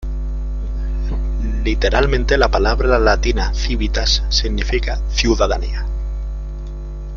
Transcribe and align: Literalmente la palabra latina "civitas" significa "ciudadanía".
Literalmente 1.63 2.35
la 2.35 2.49
palabra 2.49 2.97
latina 2.97 3.53
"civitas" 3.53 4.23
significa 4.29 4.99
"ciudadanía". 5.11 5.85